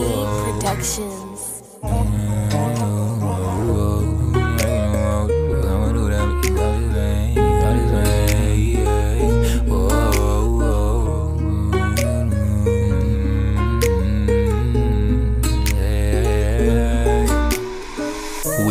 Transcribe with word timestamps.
Productions. 0.00 1.29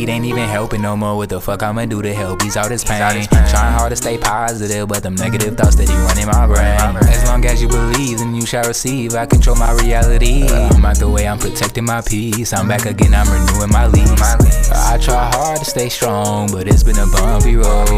Weed 0.00 0.08
ain't 0.08 0.24
even 0.24 0.48
helping 0.48 0.80
no 0.80 0.96
more. 0.96 1.14
What 1.14 1.28
the 1.28 1.42
fuck 1.42 1.62
I'ma 1.62 1.84
do 1.84 2.00
to 2.00 2.14
help 2.14 2.42
ease 2.42 2.56
out 2.56 2.70
this 2.70 2.82
pain? 2.82 3.00
Trying 3.00 3.74
hard 3.74 3.90
to 3.90 3.96
stay 3.96 4.16
positive, 4.16 4.88
but 4.88 5.02
them 5.02 5.14
negative 5.14 5.58
thoughts 5.58 5.74
steady 5.76 5.92
running 5.92 6.26
my 6.26 6.46
brain. 6.46 6.96
As 7.06 7.28
long 7.28 7.44
as 7.44 7.60
you 7.60 7.68
believe, 7.68 8.16
then 8.16 8.34
you 8.34 8.46
shall 8.46 8.64
receive. 8.64 9.12
I 9.12 9.26
control 9.26 9.56
my 9.56 9.72
reality. 9.72 10.48
I'm 10.48 10.86
out 10.86 10.96
the 10.96 11.06
way, 11.06 11.28
I'm 11.28 11.38
protecting 11.38 11.84
my 11.84 12.00
peace. 12.00 12.54
I'm 12.54 12.66
back 12.66 12.86
again, 12.86 13.12
I'm 13.12 13.28
renewing 13.28 13.72
my 13.72 13.88
lease. 13.88 14.70
I 14.72 14.96
try 14.96 15.30
hard 15.34 15.58
to 15.58 15.66
stay 15.66 15.90
strong, 15.90 16.50
but 16.50 16.66
it's 16.66 16.82
been 16.82 16.98
a 16.98 17.06
bumpy 17.06 17.56
road. 17.56 17.90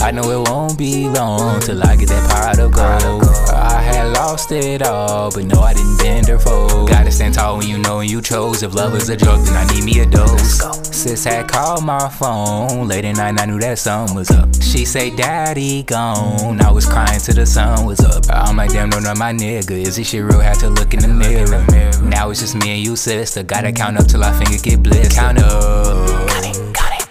I 0.00 0.12
know 0.12 0.30
it 0.30 0.48
won't 0.48 0.78
be 0.78 1.10
long 1.10 1.60
till 1.60 1.82
I 1.82 1.96
get 1.96 2.08
that 2.08 2.30
pot 2.30 2.58
of 2.58 2.72
gold. 2.72 3.24
I 3.52 3.82
had 3.82 4.14
lost 4.14 4.50
it 4.50 4.80
all, 4.80 5.30
but 5.30 5.44
no, 5.44 5.60
I 5.60 5.74
didn't 5.74 5.98
bend 5.98 6.30
or 6.30 6.38
fold. 6.38 6.88
Gotta 6.88 7.12
tall 7.34 7.58
when 7.58 7.66
you 7.66 7.78
know 7.78 7.96
when 7.98 8.08
you 8.08 8.22
chose. 8.22 8.62
If 8.62 8.74
love 8.74 8.94
is 8.94 9.08
a 9.08 9.16
drug, 9.16 9.44
then 9.44 9.56
I 9.56 9.66
need 9.72 9.84
me 9.84 10.00
a 10.00 10.06
dose. 10.06 10.60
Sis 10.94 11.24
had 11.24 11.48
called 11.48 11.84
my 11.84 12.08
phone 12.08 12.86
late 12.88 13.04
at 13.04 13.16
night, 13.16 13.40
I 13.40 13.46
knew 13.46 13.58
that 13.58 13.78
something 13.78 14.16
was 14.16 14.30
up. 14.30 14.48
She 14.62 14.84
say, 14.84 15.14
Daddy 15.14 15.82
gone. 15.82 16.60
I 16.60 16.70
was 16.70 16.86
crying 16.86 17.20
till 17.20 17.34
the 17.34 17.46
sun 17.46 17.84
was 17.84 18.00
up. 18.00 18.24
I'm 18.30 18.56
like, 18.56 18.70
damn, 18.70 18.90
no, 18.90 19.00
not 19.00 19.18
my 19.18 19.32
nigga. 19.32 19.72
Is 19.72 19.96
this 19.96 20.08
shit 20.08 20.22
real? 20.22 20.40
Had 20.40 20.60
to 20.60 20.70
look 20.70 20.94
in 20.94 21.00
the 21.00 21.08
mirror. 21.08 21.64
Now 22.08 22.30
it's 22.30 22.40
just 22.40 22.54
me 22.54 22.70
and 22.76 22.84
you, 22.84 22.96
sister. 22.96 23.42
Gotta 23.42 23.72
count 23.72 23.98
up 23.98 24.06
till 24.06 24.22
I 24.22 24.32
finger 24.38 24.62
get 24.62 24.82
blistered. 24.82 25.12
Count 25.12 25.38
up. 25.38 26.24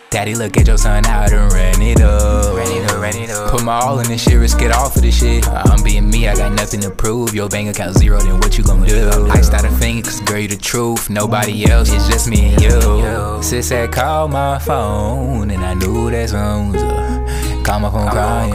Daddy, 0.09 0.35
look 0.35 0.55
at 0.58 0.67
your 0.67 0.77
son 0.77 1.05
out 1.08 1.33
and 1.33 1.52
ran 1.53 1.81
it 1.81 1.99
up. 1.99 2.42
Put 3.53 3.65
my 3.65 3.79
all 3.79 3.99
in 3.99 4.07
this 4.07 4.23
shit, 4.23 4.39
risk 4.39 4.63
it 4.63 4.71
all 4.71 4.89
for 4.89 4.99
this 4.99 5.19
shit. 5.19 5.47
Uh, 5.47 5.61
I'm 5.65 5.83
being 5.83 6.09
me, 6.09 6.27
I 6.27 6.33
got 6.35 6.53
nothing 6.53 6.81
to 6.81 6.89
prove. 6.89 7.35
Your 7.35 7.47
bank 7.47 7.69
account 7.69 7.95
zero, 7.95 8.19
then 8.19 8.39
what 8.39 8.57
you 8.57 8.63
gon' 8.63 8.83
do? 8.83 9.27
I 9.29 9.41
started 9.41 9.71
finger, 9.73 10.01
cause 10.01 10.21
girl, 10.21 10.39
you 10.39 10.47
the 10.47 10.57
truth. 10.57 11.07
Nobody 11.07 11.69
else, 11.69 11.93
it's 11.93 12.07
just 12.07 12.27
me 12.27 12.55
and 12.55 12.59
you. 12.63 13.43
Sis 13.43 13.67
said, 13.67 13.91
call 13.91 14.27
my 14.27 14.57
phone, 14.57 15.51
and 15.51 15.63
I 15.63 15.75
knew 15.75 16.09
that 16.09 16.29
something 16.29 16.71
was 16.71 16.81
up. 16.81 17.63
Call 17.63 17.79
my 17.79 17.91
phone 17.91 18.09
crying. 18.09 18.53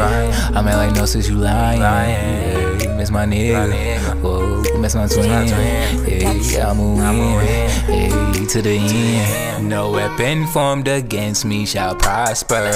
I'm 0.57 0.67
like, 0.67 0.93
no, 0.97 1.07
sis, 1.07 1.29
you 1.29 1.37
lying. 1.37 1.81
Yeah, 1.81 2.97
miss 2.97 3.13
my 3.13 3.25
nigga. 3.25 4.21
Whoa, 4.21 4.65
miss 4.81 4.97
my 4.97 5.07
twin. 5.07 5.29
Yeah, 5.29 6.18
I'm 6.57 6.77
moving. 7.17 7.47
Hey, 7.47 8.47
to 8.47 8.63
the 8.63 8.79
end. 8.79 9.69
No 9.69 9.91
weapon 9.91 10.47
formed 10.47 10.89
against 10.89 11.45
me 11.45 11.67
shall 11.67 11.95
prosper. 11.95 12.73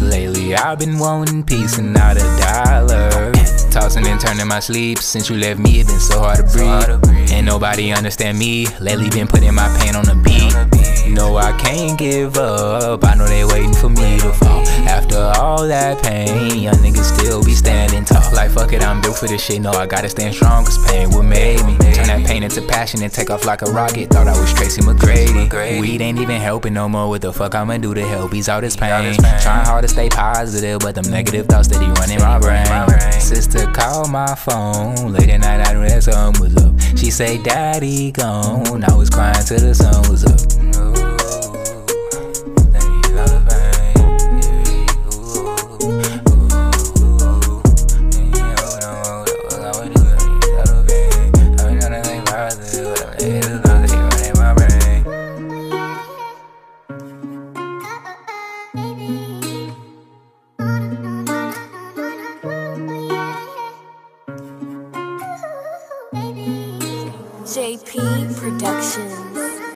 Lately, 0.00 0.54
I've 0.54 0.78
been 0.78 0.98
wanting 0.98 1.42
peace 1.42 1.78
and 1.78 1.92
not 1.92 2.16
a 2.16 2.20
dollar. 2.20 3.32
Tossing 3.70 4.06
and 4.06 4.20
turning 4.20 4.46
my 4.46 4.60
sleep 4.60 4.98
since 4.98 5.28
you 5.28 5.36
left 5.36 5.58
me, 5.58 5.80
it's 5.80 5.90
been 5.90 6.00
so 6.00 6.20
hard 6.20 6.38
to 6.38 6.44
breathe. 6.44 7.32
And 7.32 7.44
nobody 7.44 7.92
understand 7.92 8.38
me. 8.38 8.66
Lately, 8.80 9.10
been 9.10 9.26
putting 9.26 9.54
my 9.54 9.68
pain 9.80 9.96
on 9.96 10.04
the 10.04 10.14
beat. 10.14 11.12
No, 11.12 11.36
I 11.36 11.52
can't 11.58 11.98
give 11.98 12.36
up. 12.36 13.04
I 13.04 13.14
know 13.14 13.26
they 13.26 13.44
waiting 13.44 13.74
for 13.74 13.88
me 13.88 14.18
to 14.20 14.32
fall. 14.34 14.66
After 14.86 15.18
all 15.40 15.66
that 15.66 16.02
pain, 16.02 16.62
young 16.62 16.76
niggas 16.76 17.17
fuck 18.68 18.80
it, 18.80 18.86
I'm 18.86 19.00
built 19.00 19.18
for 19.18 19.26
this 19.26 19.42
shit. 19.42 19.60
No, 19.60 19.70
I 19.70 19.86
gotta 19.86 20.08
stand 20.08 20.34
strong, 20.34 20.64
cause 20.64 20.78
pain 20.86 21.10
what 21.10 21.22
made 21.22 21.64
me. 21.64 21.76
Turn 21.78 22.06
that 22.06 22.26
pain 22.26 22.42
into 22.42 22.60
passion 22.62 23.02
and 23.02 23.12
take 23.12 23.30
off 23.30 23.44
like 23.44 23.62
a 23.62 23.66
rocket. 23.66 24.10
Thought 24.10 24.28
I 24.28 24.38
was 24.38 24.52
Tracy 24.52 24.82
McGrady. 24.82 25.80
Weed 25.80 26.00
ain't 26.00 26.18
even 26.18 26.40
helping 26.40 26.74
no 26.74 26.88
more. 26.88 27.08
What 27.08 27.22
the 27.22 27.32
fuck 27.32 27.54
I'ma 27.54 27.78
do 27.78 27.94
to 27.94 28.06
help 28.06 28.34
ease 28.34 28.48
all 28.48 28.60
this 28.60 28.76
pain? 28.76 29.14
Trying 29.14 29.66
hard 29.66 29.82
to 29.82 29.88
stay 29.88 30.08
positive, 30.08 30.80
but 30.80 30.94
them 30.94 31.10
negative 31.10 31.46
thoughts 31.46 31.68
steady 31.68 31.86
running 31.92 32.20
my 32.20 32.38
brain. 32.38 32.66
Sister 33.20 33.66
called 33.72 34.10
my 34.10 34.34
phone 34.34 35.12
late 35.12 35.30
at 35.30 35.40
night. 35.40 35.60
I 35.60 35.74
that 35.74 36.02
something 36.02 36.42
was 36.42 36.56
up. 36.56 36.98
She 36.98 37.10
say, 37.10 37.42
Daddy 37.42 38.12
gone. 38.12 38.84
I 38.84 38.94
was 38.94 39.10
crying 39.10 39.44
till 39.44 39.60
the 39.60 39.74
sun 39.74 40.08
was 40.10 40.24
up. 40.24 40.77
JP 67.44 68.36
Productions. 68.38 69.47